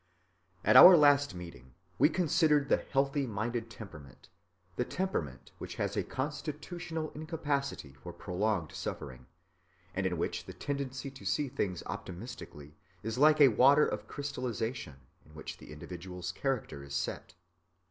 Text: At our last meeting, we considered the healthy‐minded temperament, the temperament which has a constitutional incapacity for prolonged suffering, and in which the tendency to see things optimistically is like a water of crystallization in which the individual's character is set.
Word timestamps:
At 0.65 0.75
our 0.75 0.97
last 0.97 1.35
meeting, 1.35 1.75
we 1.99 2.09
considered 2.09 2.69
the 2.69 2.79
healthy‐minded 2.79 3.67
temperament, 3.69 4.29
the 4.75 4.83
temperament 4.83 5.51
which 5.59 5.75
has 5.75 5.95
a 5.95 6.01
constitutional 6.01 7.11
incapacity 7.13 7.93
for 7.93 8.11
prolonged 8.11 8.71
suffering, 8.71 9.27
and 9.93 10.07
in 10.07 10.17
which 10.17 10.45
the 10.45 10.53
tendency 10.53 11.11
to 11.11 11.23
see 11.23 11.49
things 11.49 11.83
optimistically 11.85 12.73
is 13.03 13.19
like 13.19 13.39
a 13.39 13.49
water 13.49 13.85
of 13.85 14.07
crystallization 14.07 14.95
in 15.23 15.35
which 15.35 15.59
the 15.59 15.71
individual's 15.71 16.31
character 16.31 16.81
is 16.83 16.95
set. 16.95 17.35